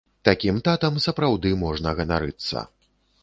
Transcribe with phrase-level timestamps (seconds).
[0.27, 2.67] Такім татам сапраўды можна ганарыцца!